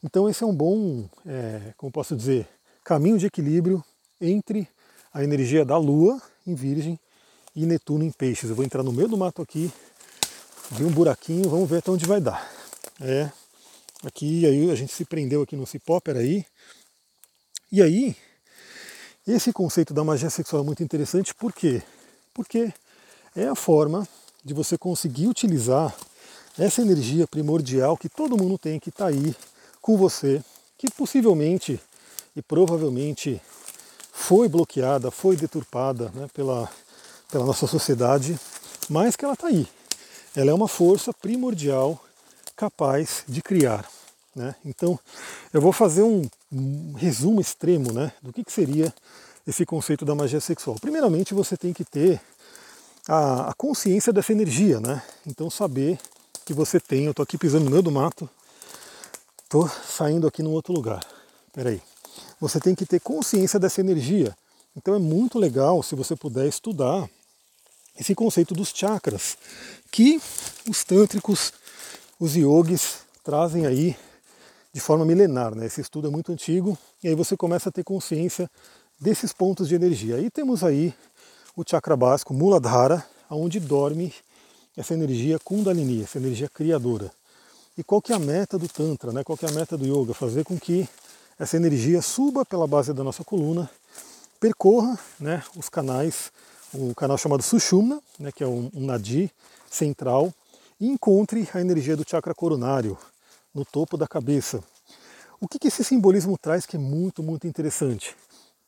Então 0.03 0.29
esse 0.29 0.43
é 0.43 0.47
um 0.47 0.55
bom, 0.55 1.09
é, 1.25 1.73
como 1.77 1.93
posso 1.93 2.17
dizer, 2.17 2.49
caminho 2.83 3.17
de 3.17 3.27
equilíbrio 3.27 3.85
entre 4.21 4.69
a 5.15 5.23
energia 5.23 5.65
da 5.65 5.79
Lua 5.79 6.21
em 6.45 6.55
Virgem 6.55 6.99
e 7.55 7.65
Netuno 7.65 8.03
em 8.03 8.11
Peixes. 8.11 8.51
Eu 8.51 8.57
vou 8.57 8.65
entrar 8.65 8.83
no 8.83 8.93
meio 8.93 9.09
do 9.09 9.17
mato 9.17 9.41
aqui, 9.41 9.71
vi 10.73 10.85
um 10.85 10.91
buraquinho, 10.91 11.49
vamos 11.49 11.71
ver 11.71 11.79
até 11.79 11.93
onde 11.93 12.07
vai 12.07 12.21
dar. 12.21 12.51
É, 13.01 13.31
aqui 14.05 14.45
aí 14.47 14.69
a 14.69 14.75
gente 14.75 14.93
se 14.93 15.05
prendeu 15.05 15.43
aqui 15.43 15.55
no 15.55 15.65
cipó, 15.65 16.01
peraí. 16.01 16.45
E 17.71 17.81
aí, 17.81 18.17
esse 19.27 19.53
conceito 19.53 19.93
da 19.93 20.03
magia 20.03 20.31
sexual 20.31 20.63
é 20.63 20.67
muito 20.67 20.83
interessante, 20.83 21.35
por 21.35 21.53
quê? 21.53 21.83
Porque 22.33 22.73
é 23.37 23.47
a 23.47 23.55
forma 23.55 24.07
de 24.45 24.55
você 24.55 24.79
conseguir 24.79 25.29
utilizar 25.29 25.95
essa 26.59 26.83
energia 26.83 27.27
primordial 27.27 27.97
que 27.97 28.09
todo 28.09 28.37
mundo 28.37 28.59
tem, 28.59 28.79
que 28.79 28.89
está 28.89 29.07
aí 29.07 29.35
com 29.81 29.97
você, 29.97 30.43
que 30.77 30.91
possivelmente 30.91 31.81
e 32.35 32.43
provavelmente 32.43 33.41
foi 34.13 34.49
bloqueada, 34.49 35.11
foi 35.11 35.37
deturpada 35.37 36.11
né, 36.15 36.29
pela, 36.33 36.71
pela 37.31 37.45
nossa 37.45 37.67
sociedade, 37.67 38.39
mas 38.89 39.17
que 39.17 39.25
ela 39.25 39.35
está 39.35 39.49
aí. 39.49 39.67
Ela 40.35 40.51
é 40.51 40.55
uma 40.55 40.69
força 40.69 41.13
primordial 41.13 42.03
capaz 42.57 43.25
de 43.29 43.43
criar. 43.43 43.89
Né? 44.35 44.55
Então, 44.65 44.99
eu 45.53 45.61
vou 45.61 45.73
fazer 45.73 46.03
um, 46.03 46.23
um 46.53 46.93
resumo 46.95 47.41
extremo 47.41 47.93
né, 47.93 48.13
do 48.21 48.33
que, 48.33 48.45
que, 48.45 48.53
seria 48.53 48.93
esse 49.47 49.65
conceito 49.65 50.05
da 50.05 50.15
magia 50.15 50.41
sexual. 50.41 50.77
Primeiramente, 50.81 51.35
você 51.35 51.57
tem 51.57 51.73
que 51.73 51.85
ter 51.85 52.21
a, 53.09 53.51
a 53.51 53.55
consciência 53.55 54.13
dessa 54.13 54.33
energia, 54.33 54.81
né? 54.81 55.03
Então, 55.27 55.49
saber 55.51 55.99
que 56.45 56.53
você 56.53 56.81
tem. 56.81 57.05
Eu 57.05 57.13
estou 57.13 57.23
aqui 57.23 57.39
pisando 57.39 57.65
no 57.65 57.71
meio 57.71 57.83
do 57.83 57.91
mato, 57.91 58.29
estou 59.43 59.69
saindo 59.69 60.27
aqui 60.27 60.43
num 60.43 60.53
outro 60.53 60.73
lugar. 60.73 61.05
Peraí. 61.53 61.81
Você 62.41 62.59
tem 62.59 62.75
que 62.75 62.87
ter 62.87 63.01
consciência 63.01 63.59
dessa 63.59 63.81
energia. 63.81 64.37
Então, 64.77 64.95
é 64.95 64.99
muito 64.99 65.39
legal 65.39 65.83
se 65.83 65.95
você 65.95 66.17
puder 66.17 66.47
estudar 66.47 67.09
esse 67.99 68.15
conceito 68.15 68.55
dos 68.55 68.71
chakras, 68.75 69.37
que 69.91 70.21
os 70.69 70.85
tântricos 70.85 71.53
os 72.19 72.37
yogis 72.37 72.99
trazem 73.25 73.67
aí 73.67 73.97
de 74.73 74.81
forma 74.81 75.05
milenar. 75.05 75.55
Né? 75.55 75.67
Esse 75.67 75.81
estudo 75.81 76.09
é 76.09 76.11
muito 76.11 76.33
antigo 76.33 76.77
e 77.03 77.09
aí 77.09 77.15
você 77.15 77.37
começa 77.37 77.69
a 77.69 77.73
ter 77.73 77.85
consciência 77.85 78.51
desses 79.01 79.33
pontos 79.33 79.69
de 79.69 79.75
energia. 79.75 80.17
Aí 80.17 80.31
temos 80.31 80.63
aí 80.63 80.95
o 81.57 81.63
chakra 81.67 81.97
básico, 81.97 82.35
Muladhara, 82.35 83.05
onde 83.31 83.59
dorme 83.59 84.13
essa 84.77 84.95
energia 84.95 85.39
Kundalini, 85.39 86.03
essa 86.03 86.19
energia 86.19 86.49
criadora. 86.49 87.11
E 87.77 87.83
qual 87.83 88.01
que 88.03 88.13
é 88.13 88.17
a 88.17 88.19
meta 88.19 88.59
do 88.59 88.69
Tantra, 88.69 89.13
né? 89.13 89.25
qual 89.25 89.37
que 89.37 89.47
é 89.47 89.49
a 89.49 89.53
meta 89.53 89.77
do 89.77 89.87
Yoga? 89.87 90.13
Fazer 90.15 90.45
com 90.45 90.59
que 90.59 90.89
essa 91.39 91.57
energia 91.57 92.03
suba 92.03 92.45
pela 92.45 92.67
base 92.67 92.93
da 92.93 93.03
nossa 93.03 93.25
coluna, 93.25 93.71
percorra 94.39 94.99
né, 95.19 95.43
os 95.57 95.71
canais, 95.71 96.31
um 96.75 96.93
canal 96.93 97.17
chamado 97.17 97.43
Sushumna, 97.43 98.01
né, 98.19 98.31
que 98.31 98.45
é 98.45 98.47
um, 98.47 98.71
um 98.75 98.85
nadi 98.85 99.31
central, 99.71 100.33
e 100.79 100.87
encontre 100.87 101.49
a 101.55 101.61
energia 101.61 101.97
do 101.97 102.05
chakra 102.07 102.35
coronário 102.35 102.97
no 103.55 103.65
topo 103.65 103.97
da 103.97 104.07
cabeça. 104.07 104.63
O 105.41 105.49
que, 105.49 105.59
que 105.59 105.69
esse 105.69 105.83
simbolismo 105.83 106.37
traz 106.39 106.67
que 106.67 106.77
é 106.77 106.79
muito, 106.79 107.23
muito 107.23 107.47
interessante? 107.47 108.15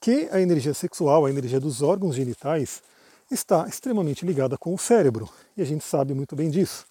Que 0.00 0.28
a 0.32 0.40
energia 0.40 0.74
sexual, 0.74 1.26
a 1.26 1.30
energia 1.30 1.60
dos 1.60 1.82
órgãos 1.82 2.14
genitais, 2.14 2.82
está 3.30 3.66
extremamente 3.68 4.26
ligada 4.26 4.58
com 4.58 4.74
o 4.74 4.78
cérebro, 4.78 5.28
e 5.56 5.62
a 5.62 5.64
gente 5.64 5.84
sabe 5.84 6.12
muito 6.14 6.34
bem 6.34 6.50
disso. 6.50 6.86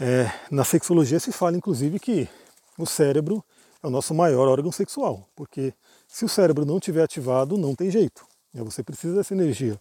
É, 0.00 0.30
na 0.50 0.64
sexologia 0.64 1.18
se 1.18 1.32
fala 1.32 1.56
inclusive 1.56 1.98
que 1.98 2.28
o 2.78 2.86
cérebro 2.86 3.44
é 3.82 3.86
o 3.86 3.90
nosso 3.90 4.14
maior 4.14 4.46
órgão 4.48 4.70
sexual, 4.70 5.28
porque 5.34 5.74
se 6.06 6.24
o 6.24 6.28
cérebro 6.28 6.64
não 6.64 6.78
estiver 6.78 7.02
ativado, 7.02 7.58
não 7.58 7.74
tem 7.74 7.90
jeito. 7.90 8.24
Né? 8.54 8.62
Você 8.62 8.82
precisa 8.82 9.16
dessa 9.16 9.34
energia. 9.34 9.78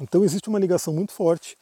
Então 0.00 0.24
existe 0.24 0.48
uma 0.48 0.58
ligação 0.58 0.92
muito 0.92 1.12
forte 1.12 1.56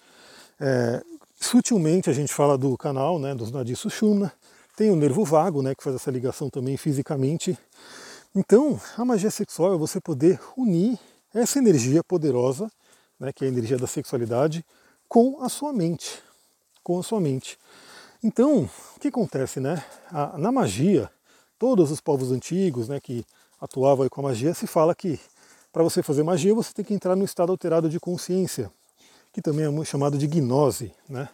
é, 0.61 1.03
Sutilmente 1.41 2.09
a 2.09 2.13
gente 2.13 2.33
fala 2.33 2.57
do 2.57 2.77
canal, 2.77 3.19
né, 3.19 3.35
dos 3.35 3.51
nadis 3.51 3.79
Sushumna, 3.79 4.33
tem 4.77 4.91
o 4.91 4.97
nervo 4.97 5.25
vago, 5.25 5.63
né, 5.63 5.75
que 5.75 5.83
faz 5.83 5.97
essa 5.97 6.11
ligação 6.11 6.51
também 6.51 6.77
fisicamente, 6.77 7.59
Então, 8.37 8.81
a 8.99 9.05
magia 9.05 9.31
sexual 9.31 9.75
é 9.75 9.77
você 9.77 10.01
poder 10.01 10.41
unir 10.57 10.99
essa 11.33 11.61
energia 11.61 12.03
poderosa, 12.03 12.69
né, 13.19 13.33
que 13.33 13.45
é 13.45 13.47
a 13.47 13.51
energia 13.51 13.79
da 13.79 13.87
sexualidade, 13.87 14.65
com 15.09 15.41
a 15.41 15.49
sua 15.49 15.73
mente. 15.73 16.21
Com 16.83 16.99
a 16.99 17.03
sua 17.05 17.21
mente. 17.21 17.57
Então, 18.25 18.69
o 18.97 19.01
que 19.01 19.07
acontece, 19.07 19.61
né? 19.61 19.85
A, 20.11 20.37
na 20.37 20.51
magia, 20.51 21.09
todos 21.59 21.93
os 21.93 22.01
povos 22.01 22.33
antigos 22.33 22.89
né, 22.89 22.99
que 22.99 23.25
atuavam 23.61 24.09
com 24.09 24.21
a 24.23 24.25
magia, 24.25 24.53
se 24.53 24.67
fala 24.67 24.95
que 24.95 25.21
para 25.73 25.83
você 25.83 26.03
fazer 26.03 26.23
magia 26.23 26.55
você 26.55 26.73
tem 26.73 26.85
que 26.85 26.95
entrar 26.95 27.15
no 27.15 27.25
estado 27.25 27.53
alterado 27.53 27.89
de 27.89 28.01
consciência, 28.01 28.71
que 29.33 29.41
também 29.41 29.67
é 29.67 29.85
chamado 29.85 30.19
de 30.19 30.27
gnose. 30.27 30.93
Né? 31.09 31.29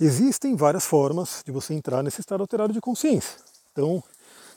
Existem 0.00 0.56
várias 0.56 0.84
formas 0.84 1.42
de 1.44 1.52
você 1.52 1.74
entrar 1.74 2.02
nesse 2.02 2.20
estado 2.20 2.40
alterado 2.40 2.72
de 2.72 2.80
consciência. 2.80 3.36
Então, 3.72 4.02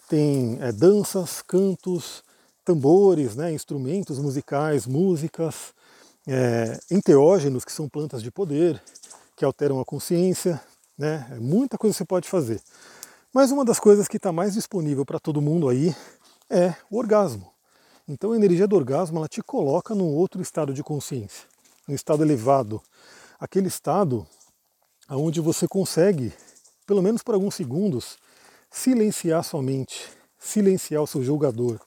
tem 0.10 0.58
é, 0.62 0.72
danças, 0.72 1.42
cantos, 1.42 2.24
tambores, 2.64 3.36
né, 3.36 3.54
instrumentos 3.54 4.18
musicais, 4.18 4.88
músicas, 4.88 5.74
é, 6.28 6.80
enteógenos, 6.90 7.64
que 7.64 7.72
são 7.72 7.88
plantas 7.88 8.24
de 8.24 8.32
poder, 8.32 8.82
que 9.36 9.46
alteram 9.46 9.80
a 9.80 9.86
consciência, 9.86 10.60
né, 10.98 11.28
é 11.32 11.40
muita 11.40 11.78
coisa 11.78 11.96
você 11.96 12.06
pode 12.06 12.28
fazer. 12.28 12.60
Mas 13.32 13.52
uma 13.52 13.64
das 13.64 13.80
coisas 13.80 14.08
que 14.08 14.18
está 14.18 14.32
mais 14.32 14.54
disponível 14.54 15.06
para 15.06 15.20
todo 15.20 15.42
mundo 15.42 15.70
aí 15.70 15.96
é 16.50 16.74
o 16.90 16.98
orgasmo. 16.98 17.52
Então 18.08 18.32
a 18.32 18.36
energia 18.36 18.68
do 18.68 18.76
orgasmo 18.76 19.18
ela 19.18 19.28
te 19.28 19.42
coloca 19.42 19.94
num 19.94 20.14
outro 20.14 20.42
estado 20.42 20.74
de 20.74 20.84
consciência, 20.84 21.46
um 21.88 21.94
estado 21.94 22.24
elevado, 22.24 22.82
aquele 23.40 23.68
estado 23.68 24.26
onde 25.10 25.40
você 25.40 25.68
consegue, 25.68 26.34
pelo 26.86 27.02
menos 27.02 27.22
por 27.22 27.36
alguns 27.36 27.56
segundos, 27.56 28.18
silenciar 28.72 29.44
sua 29.44 29.62
mente, 29.62 30.10
silenciar 30.40 31.02
o 31.02 31.08
seu 31.08 31.24
julgador, 31.24 31.80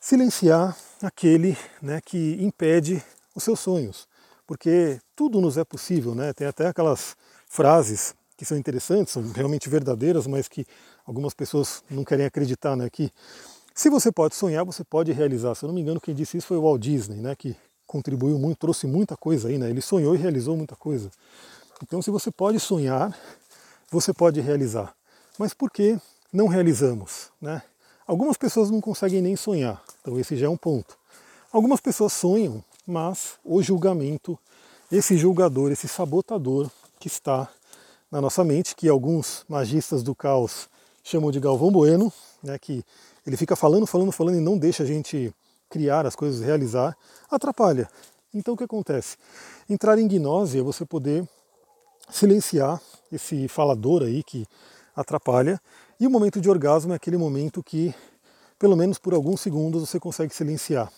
silenciar 0.00 0.76
aquele 1.02 1.56
né, 1.80 2.00
que 2.00 2.36
impede 2.40 3.02
os 3.34 3.44
seus 3.44 3.60
sonhos, 3.60 4.06
porque 4.46 5.00
tudo 5.14 5.40
nos 5.40 5.56
é 5.56 5.64
possível, 5.64 6.14
né? 6.14 6.32
Tem 6.32 6.46
até 6.46 6.66
aquelas 6.66 7.16
frases 7.46 8.14
que 8.36 8.44
são 8.44 8.56
interessantes, 8.56 9.12
são 9.12 9.22
realmente 9.32 9.68
verdadeiras, 9.68 10.26
mas 10.26 10.48
que 10.48 10.64
algumas 11.04 11.34
pessoas 11.34 11.82
não 11.90 12.04
querem 12.04 12.24
acreditar, 12.24 12.76
né? 12.76 12.88
Que 12.88 13.10
se 13.74 13.90
você 13.90 14.10
pode 14.10 14.34
sonhar, 14.34 14.64
você 14.64 14.82
pode 14.82 15.12
realizar. 15.12 15.54
Se 15.54 15.64
eu 15.64 15.68
não 15.68 15.74
me 15.74 15.80
engano, 15.80 16.00
quem 16.00 16.14
disse 16.14 16.36
isso 16.36 16.46
foi 16.46 16.56
o 16.56 16.62
Walt 16.62 16.80
Disney, 16.80 17.20
né? 17.20 17.34
Que 17.36 17.56
contribuiu 17.86 18.38
muito, 18.38 18.58
trouxe 18.58 18.86
muita 18.86 19.16
coisa 19.16 19.48
aí, 19.48 19.58
né? 19.58 19.70
Ele 19.70 19.80
sonhou 19.80 20.14
e 20.14 20.18
realizou 20.18 20.56
muita 20.56 20.76
coisa. 20.76 21.10
Então, 21.82 22.02
se 22.02 22.10
você 22.10 22.30
pode 22.30 22.58
sonhar, 22.60 23.16
você 23.90 24.12
pode 24.12 24.40
realizar. 24.40 24.94
Mas 25.38 25.54
por 25.54 25.70
que 25.70 25.98
não 26.32 26.46
realizamos? 26.46 27.30
Né? 27.40 27.62
Algumas 28.06 28.36
pessoas 28.36 28.70
não 28.70 28.80
conseguem 28.80 29.22
nem 29.22 29.36
sonhar, 29.36 29.82
então 30.00 30.18
esse 30.18 30.36
já 30.36 30.46
é 30.46 30.48
um 30.48 30.56
ponto. 30.56 30.98
Algumas 31.52 31.80
pessoas 31.80 32.12
sonham, 32.12 32.64
mas 32.86 33.34
o 33.44 33.62
julgamento, 33.62 34.38
esse 34.90 35.16
julgador, 35.16 35.70
esse 35.70 35.86
sabotador 35.86 36.70
que 36.98 37.06
está 37.06 37.48
na 38.10 38.20
nossa 38.20 38.42
mente, 38.42 38.74
que 38.74 38.88
alguns 38.88 39.44
magistas 39.48 40.02
do 40.02 40.14
caos 40.14 40.68
chamam 41.04 41.30
de 41.30 41.38
Galvão 41.38 41.70
Bueno, 41.70 42.12
né, 42.42 42.58
que 42.58 42.82
ele 43.26 43.36
fica 43.36 43.54
falando, 43.54 43.86
falando, 43.86 44.10
falando 44.10 44.38
e 44.38 44.40
não 44.40 44.58
deixa 44.58 44.82
a 44.82 44.86
gente 44.86 45.32
criar 45.68 46.06
as 46.06 46.16
coisas, 46.16 46.40
realizar, 46.40 46.96
atrapalha. 47.30 47.88
Então 48.32 48.54
o 48.54 48.56
que 48.56 48.64
acontece? 48.64 49.16
Entrar 49.68 49.98
em 49.98 50.08
gnose 50.08 50.58
é 50.58 50.62
você 50.62 50.84
poder 50.84 51.28
silenciar 52.10 52.80
esse 53.12 53.48
falador 53.48 54.02
aí 54.02 54.22
que 54.22 54.46
atrapalha. 54.94 55.60
E 56.00 56.06
o 56.06 56.10
momento 56.10 56.40
de 56.40 56.48
orgasmo 56.48 56.92
é 56.92 56.96
aquele 56.96 57.16
momento 57.16 57.62
que, 57.62 57.94
pelo 58.58 58.76
menos 58.76 58.98
por 58.98 59.14
alguns 59.14 59.40
segundos, 59.40 59.88
você 59.88 59.98
consegue 59.98 60.34
silenciar. 60.34 60.90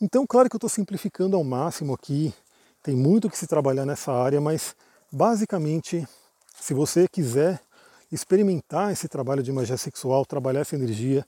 Então, 0.00 0.26
claro 0.26 0.48
que 0.48 0.56
eu 0.56 0.58
estou 0.58 0.70
simplificando 0.70 1.36
ao 1.36 1.44
máximo 1.44 1.94
aqui, 1.94 2.34
tem 2.82 2.96
muito 2.96 3.30
que 3.30 3.38
se 3.38 3.46
trabalhar 3.46 3.86
nessa 3.86 4.12
área, 4.12 4.40
mas 4.40 4.74
basicamente, 5.10 6.06
se 6.60 6.74
você 6.74 7.06
quiser 7.06 7.60
experimentar 8.10 8.92
esse 8.92 9.08
trabalho 9.08 9.42
de 9.42 9.52
magia 9.52 9.76
sexual, 9.76 10.26
trabalhar 10.26 10.60
essa 10.60 10.74
energia, 10.74 11.24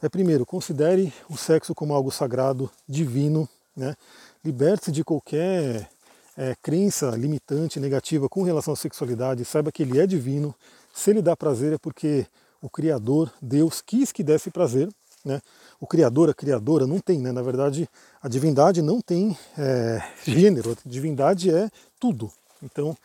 é 0.00 0.08
primeiro, 0.08 0.46
considere 0.46 1.12
o 1.28 1.36
sexo 1.36 1.74
como 1.74 1.94
algo 1.94 2.10
sagrado, 2.10 2.70
divino, 2.86 3.48
né? 3.74 3.96
liberte-se 4.44 4.92
de 4.92 5.02
qualquer 5.02 5.88
é, 6.38 6.54
crença 6.62 7.10
limitante, 7.10 7.80
negativa 7.80 8.28
com 8.28 8.44
relação 8.44 8.72
à 8.72 8.76
sexualidade, 8.76 9.44
saiba 9.44 9.72
que 9.72 9.82
ele 9.82 9.98
é 9.98 10.06
divino, 10.06 10.54
se 10.94 11.10
ele 11.10 11.20
dá 11.20 11.36
prazer 11.36 11.72
é 11.72 11.78
porque 11.78 12.24
o 12.62 12.70
Criador, 12.70 13.32
Deus, 13.42 13.82
quis 13.84 14.12
que 14.12 14.22
desse 14.22 14.48
prazer. 14.48 14.88
Né? 15.24 15.40
O 15.80 15.86
Criador, 15.86 16.30
a 16.30 16.34
Criadora, 16.34 16.86
não 16.86 17.00
tem, 17.00 17.18
né? 17.18 17.32
na 17.32 17.42
verdade, 17.42 17.88
a 18.22 18.28
divindade 18.28 18.80
não 18.80 19.00
tem 19.00 19.36
é, 19.58 20.00
gênero, 20.24 20.72
a 20.72 20.88
divindade 20.88 21.50
é 21.50 21.68
tudo. 21.98 22.30
Então, 22.62 22.96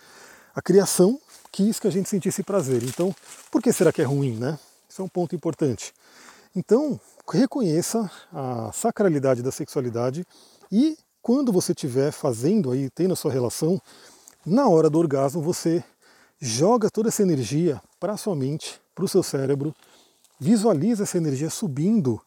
a 0.56 0.62
criação 0.62 1.20
quis 1.52 1.80
que 1.80 1.88
a 1.88 1.92
gente 1.92 2.08
sentisse 2.10 2.44
prazer. 2.44 2.84
Então, 2.84 3.14
por 3.52 3.62
que 3.62 3.74
será 3.74 3.92
que 3.92 4.02
é 4.02 4.06
ruim? 4.06 4.36
Né? 4.36 4.58
Isso 4.88 5.02
é 5.02 5.06
um 5.06 5.10
ponto 5.10 5.36
importante. 5.36 5.92
Então, 6.56 7.00
reconheça 7.32 8.10
a 8.32 8.72
sacralidade 8.72 9.42
da 9.42 9.52
sexualidade 9.52 10.26
e 10.72 10.98
quando 11.24 11.54
você 11.54 11.72
estiver 11.72 12.12
fazendo 12.12 12.70
aí, 12.70 12.90
tendo 12.90 13.14
a 13.14 13.16
sua 13.16 13.32
relação, 13.32 13.82
na 14.46 14.68
hora 14.68 14.90
do 14.90 15.00
orgasmo 15.00 15.42
você 15.42 15.82
joga 16.38 16.92
toda 16.92 17.08
essa 17.08 17.24
energia 17.24 17.82
para 17.98 18.12
a 18.12 18.18
sua 18.18 18.36
mente, 18.36 18.78
para 18.94 19.06
o 19.06 19.08
seu 19.08 19.24
cérebro, 19.24 19.74
visualiza 20.38 21.04
essa 21.04 21.18
energia 21.18 21.50
subindo 21.50 22.22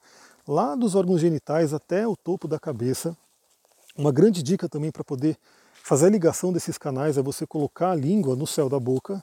lá 0.49 0.75
dos 0.75 0.95
órgãos 0.95 1.21
genitais 1.21 1.75
até 1.75 2.09
o 2.09 2.17
topo 2.17 2.49
da 2.49 2.59
cabeça. 2.59 3.15
Uma 3.95 4.11
grande 4.11 4.43
dica 4.43 4.67
também 4.67 4.91
para 4.91 5.05
poder 5.05 5.37
fazer 5.83 6.07
a 6.07 6.11
ligação 6.11 6.51
desses 6.51 6.79
canais 6.79 7.19
é 7.19 7.23
você 7.23 7.47
colocar 7.47 7.91
a 7.91 7.95
língua 7.95 8.35
no 8.35 8.47
céu 8.47 8.67
da 8.67 8.81
boca, 8.81 9.23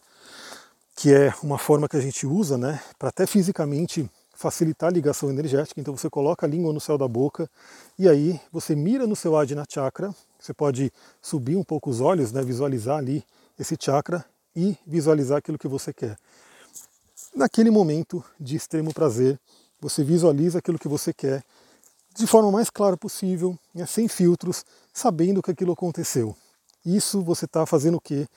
que 0.96 1.12
é 1.12 1.34
uma 1.42 1.58
forma 1.58 1.89
que 1.89 1.98
a 1.98 2.01
gente 2.01 2.27
usa, 2.27 2.60
né, 2.60 2.80
para 3.00 3.10
até 3.10 3.25
fisicamente 3.25 4.08
facilitar 4.33 4.89
a 4.89 4.91
ligação 4.91 5.29
energética. 5.29 5.79
Então 5.79 5.95
você 5.95 6.09
coloca 6.09 6.45
a 6.45 6.49
língua 6.49 6.73
no 6.73 6.81
céu 6.81 6.97
da 6.97 7.07
boca 7.07 7.49
e 7.97 8.09
aí 8.09 8.39
você 8.51 8.75
mira 8.75 9.07
no 9.07 9.15
seu 9.15 9.37
Adina 9.37 9.63
Chakra. 9.69 10.13
Você 10.39 10.53
pode 10.53 10.91
subir 11.21 11.55
um 11.55 11.63
pouco 11.63 11.89
os 11.89 12.01
olhos, 12.01 12.31
né, 12.31 12.41
visualizar 12.41 12.97
ali 12.97 13.23
esse 13.57 13.77
chakra 13.79 14.25
e 14.55 14.77
visualizar 14.85 15.37
aquilo 15.37 15.57
que 15.57 15.67
você 15.67 15.93
quer. 15.93 16.17
Naquele 17.35 17.69
momento 17.69 18.23
de 18.39 18.55
extremo 18.55 18.93
prazer, 18.93 19.39
você 19.79 20.03
visualiza 20.03 20.59
aquilo 20.59 20.79
que 20.79 20.87
você 20.87 21.13
quer 21.13 21.43
de 22.15 22.27
forma 22.27 22.51
mais 22.51 22.69
clara 22.69 22.95
possível, 22.95 23.57
né, 23.73 23.85
sem 23.85 24.07
filtros, 24.07 24.63
sabendo 24.93 25.41
que 25.41 25.51
aquilo 25.51 25.71
aconteceu. 25.71 26.35
Isso 26.85 27.23
você 27.23 27.45
está 27.45 27.65
fazendo 27.65 27.95
o 27.95 28.01
quê? 28.01 28.27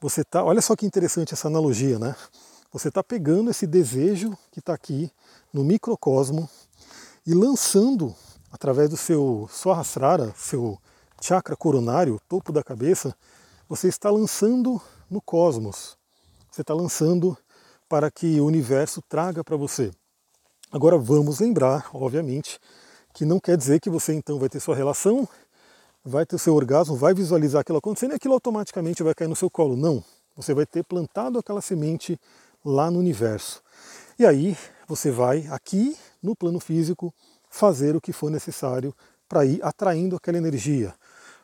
Você 0.00 0.24
tá, 0.24 0.44
olha 0.44 0.62
só 0.62 0.76
que 0.76 0.86
interessante 0.86 1.34
essa 1.34 1.48
analogia, 1.48 1.98
né? 1.98 2.14
Você 2.70 2.88
está 2.88 3.02
pegando 3.02 3.50
esse 3.50 3.66
desejo 3.66 4.36
que 4.52 4.58
está 4.58 4.74
aqui 4.74 5.10
no 5.50 5.64
microcosmo 5.64 6.48
e 7.26 7.32
lançando 7.32 8.14
através 8.52 8.90
do 8.90 8.96
seu 8.96 9.48
Swahasrara, 9.50 10.34
seu 10.36 10.78
chakra 11.22 11.56
coronário, 11.56 12.20
topo 12.28 12.52
da 12.52 12.62
cabeça, 12.62 13.16
você 13.66 13.88
está 13.88 14.10
lançando 14.10 14.80
no 15.10 15.20
cosmos. 15.20 15.96
Você 16.50 16.60
está 16.60 16.74
lançando 16.74 17.36
para 17.88 18.10
que 18.10 18.38
o 18.38 18.44
universo 18.44 19.00
traga 19.08 19.42
para 19.42 19.56
você. 19.56 19.90
Agora 20.70 20.98
vamos 20.98 21.40
lembrar, 21.40 21.88
obviamente, 21.94 22.60
que 23.14 23.24
não 23.24 23.40
quer 23.40 23.56
dizer 23.56 23.80
que 23.80 23.88
você 23.88 24.12
então 24.12 24.38
vai 24.38 24.50
ter 24.50 24.60
sua 24.60 24.76
relação, 24.76 25.26
vai 26.04 26.26
ter 26.26 26.38
seu 26.38 26.54
orgasmo, 26.54 26.96
vai 26.96 27.14
visualizar 27.14 27.62
aquilo 27.62 27.78
acontecendo 27.78 28.12
e 28.12 28.16
aquilo 28.16 28.34
automaticamente 28.34 29.02
vai 29.02 29.14
cair 29.14 29.28
no 29.28 29.36
seu 29.36 29.48
colo. 29.48 29.74
Não. 29.74 30.04
Você 30.36 30.52
vai 30.52 30.66
ter 30.66 30.84
plantado 30.84 31.38
aquela 31.38 31.62
semente 31.62 32.20
lá 32.68 32.90
no 32.90 32.98
universo. 32.98 33.62
E 34.18 34.26
aí 34.26 34.56
você 34.86 35.10
vai 35.10 35.46
aqui 35.48 35.96
no 36.22 36.36
plano 36.36 36.60
físico 36.60 37.12
fazer 37.48 37.96
o 37.96 38.00
que 38.00 38.12
for 38.12 38.30
necessário 38.30 38.94
para 39.28 39.44
ir 39.44 39.62
atraindo 39.62 40.16
aquela 40.16 40.38
energia. 40.38 40.94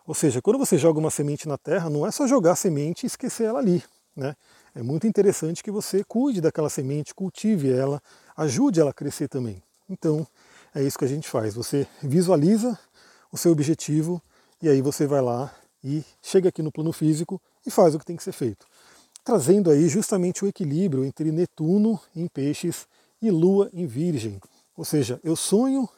Ou 0.07 0.15
seja, 0.15 0.43
quando 0.43 0.59
você 0.59 0.77
joga 0.77 0.99
uma 0.99 1.11
semente 1.11 1.49
na 1.49 1.57
terra, 1.57 1.89
não 1.89 2.07
é 2.07 2.11
só 2.11 2.27
jogar 2.27 2.53
a 2.53 2.57
semente 2.57 3.05
e 3.05 3.07
esquecer 3.07 3.45
ela 3.45 3.59
ali. 3.59 3.83
Né? 4.15 4.37
É 4.75 4.83
muito 4.83 5.07
interessante 5.07 5.63
que 5.63 5.71
você 5.71 6.05
cuide 6.05 6.41
daquela 6.41 6.69
semente, 6.69 7.15
cultive 7.15 7.73
ela, 7.73 8.03
ajude 8.37 8.81
ela 8.81 8.91
a 8.91 8.95
crescer 8.95 9.29
também. 9.29 9.63
Então, 9.89 10.27
é 10.75 10.83
isso 10.83 10.99
que 10.99 11.05
a 11.05 11.09
gente 11.09 11.29
faz. 11.29 11.55
Você 11.55 11.87
visualiza 12.03 12.79
o 13.33 13.39
seu 13.39 13.53
objetivo 13.53 14.21
e 14.61 14.69
aí 14.69 14.83
você 14.83 15.07
vai 15.07 15.23
lá 15.23 15.55
e 15.83 16.05
chega 16.23 16.51
aqui 16.51 16.63
no 16.63 16.73
plano 16.73 16.93
físico 16.93 17.41
e 17.67 17.71
faz 17.71 17.95
o 17.95 17.99
que 17.99 18.05
tem 18.05 18.17
que 18.17 18.23
ser 18.23 18.33
feito. 18.33 18.67
Trazendo 19.25 19.71
aí 19.71 19.89
justamente 19.89 20.45
o 20.45 20.49
equilíbrio 20.49 21.05
entre 21.05 21.33
Netuno 21.33 21.99
em 22.15 22.29
peixes 22.29 22.87
e 23.23 23.31
Lua 23.31 23.71
em 23.73 23.87
virgem. 23.87 24.39
Ou 24.77 24.85
seja, 24.85 25.19
eu 25.25 25.35
sonho 25.35 25.89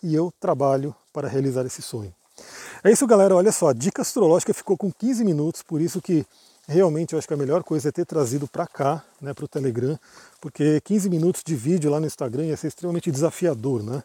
e 0.00 0.14
eu 0.14 0.32
trabalho 0.38 0.94
para 1.12 1.26
realizar 1.26 1.66
esse 1.66 1.82
sonho. 1.82 2.14
É 2.84 2.92
isso, 2.92 3.04
galera. 3.06 3.34
Olha 3.34 3.50
só, 3.50 3.70
a 3.70 3.72
dica 3.72 4.02
astrológica 4.02 4.54
ficou 4.54 4.76
com 4.76 4.92
15 4.92 5.24
minutos, 5.24 5.62
por 5.62 5.80
isso 5.80 6.00
que 6.00 6.24
realmente 6.68 7.12
eu 7.12 7.18
acho 7.18 7.26
que 7.26 7.34
a 7.34 7.36
melhor 7.36 7.64
coisa 7.64 7.88
é 7.88 7.92
ter 7.92 8.04
trazido 8.04 8.46
para 8.46 8.66
cá, 8.66 9.02
né, 9.20 9.34
para 9.34 9.44
o 9.44 9.48
Telegram, 9.48 9.98
porque 10.40 10.80
15 10.82 11.10
minutos 11.10 11.42
de 11.44 11.56
vídeo 11.56 11.90
lá 11.90 11.98
no 11.98 12.06
Instagram 12.06 12.44
ia 12.44 12.56
ser 12.56 12.68
extremamente 12.68 13.10
desafiador, 13.10 13.82
né? 13.82 14.02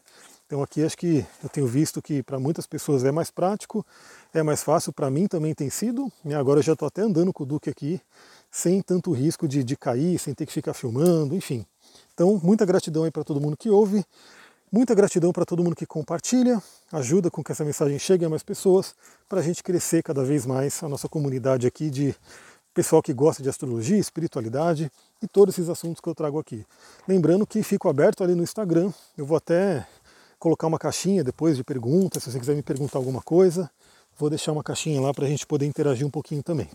Então 0.47 0.61
aqui 0.61 0.83
acho 0.83 0.97
que 0.97 1.25
eu 1.41 1.49
tenho 1.49 1.65
visto 1.65 2.01
que 2.01 2.21
para 2.21 2.39
muitas 2.39 2.67
pessoas 2.67 3.05
é 3.05 3.11
mais 3.11 3.31
prático, 3.31 3.85
é 4.33 4.43
mais 4.43 4.61
fácil, 4.61 4.91
para 4.91 5.09
mim 5.09 5.25
também 5.25 5.53
tem 5.53 5.69
sido. 5.69 6.11
E 6.25 6.33
agora 6.33 6.59
eu 6.59 6.63
já 6.63 6.73
estou 6.73 6.87
até 6.87 7.01
andando 7.01 7.31
com 7.31 7.43
o 7.43 7.45
Duque 7.45 7.69
aqui, 7.69 8.01
sem 8.51 8.81
tanto 8.81 9.11
risco 9.13 9.47
de, 9.47 9.63
de 9.63 9.77
cair, 9.77 10.19
sem 10.19 10.33
ter 10.33 10.45
que 10.45 10.51
ficar 10.51 10.73
filmando, 10.73 11.35
enfim. 11.35 11.65
Então, 12.13 12.39
muita 12.43 12.65
gratidão 12.65 13.05
aí 13.05 13.11
para 13.11 13.23
todo 13.23 13.39
mundo 13.39 13.55
que 13.55 13.69
ouve. 13.69 14.03
Muita 14.71 14.95
gratidão 14.95 15.33
para 15.33 15.45
todo 15.45 15.63
mundo 15.63 15.75
que 15.75 15.85
compartilha, 15.85 16.61
ajuda 16.93 17.29
com 17.29 17.43
que 17.43 17.51
essa 17.51 17.65
mensagem 17.65 17.99
chegue 17.99 18.23
a 18.23 18.29
mais 18.29 18.41
pessoas, 18.41 18.95
para 19.27 19.39
a 19.39 19.43
gente 19.43 19.61
crescer 19.61 20.01
cada 20.01 20.23
vez 20.23 20.45
mais 20.45 20.81
a 20.81 20.87
nossa 20.87 21.09
comunidade 21.09 21.67
aqui 21.67 21.89
de 21.89 22.15
pessoal 22.73 23.01
que 23.01 23.13
gosta 23.13 23.43
de 23.43 23.49
astrologia, 23.49 23.97
espiritualidade 23.97 24.89
e 25.21 25.27
todos 25.27 25.55
esses 25.55 25.69
assuntos 25.69 25.99
que 25.99 26.07
eu 26.07 26.15
trago 26.15 26.39
aqui. 26.39 26.65
Lembrando 27.05 27.45
que 27.45 27.61
fico 27.63 27.89
aberto 27.89 28.23
ali 28.23 28.33
no 28.33 28.43
Instagram, 28.43 28.93
eu 29.17 29.25
vou 29.25 29.35
até 29.35 29.85
colocar 30.39 30.67
uma 30.67 30.79
caixinha 30.79 31.21
depois 31.21 31.57
de 31.57 31.63
perguntas, 31.65 32.23
se 32.23 32.31
você 32.31 32.39
quiser 32.39 32.55
me 32.55 32.63
perguntar 32.63 32.97
alguma 32.97 33.21
coisa, 33.21 33.69
vou 34.21 34.29
deixar 34.29 34.51
uma 34.51 34.63
caixinha 34.63 35.01
lá 35.01 35.11
para 35.11 35.25
a 35.25 35.27
gente 35.27 35.47
poder 35.47 35.65
interagir 35.65 36.05
um 36.05 36.09
pouquinho 36.11 36.43
também. 36.43 36.69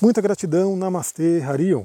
Muita 0.00 0.22
gratidão, 0.22 0.74
Namastê, 0.74 1.42
Harion. 1.42 1.84